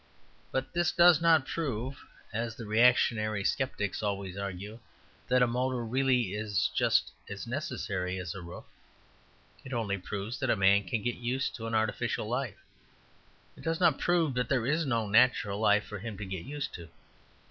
[0.51, 4.79] But this does not prove (as the reactionary sceptics always argue)
[5.27, 8.63] that a motor really is just as necessary as a roof.
[9.63, 12.57] It only proves that a man can get used to an artificial life:
[13.55, 16.73] it does not prove that there is no natural life for him to get used
[16.73, 16.89] to.